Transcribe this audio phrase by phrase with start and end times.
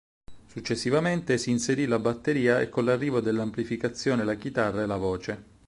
[0.47, 5.43] Successivamente si inserì la batteria e con l'arrivo dell'amplificazione la chitarra e la voce.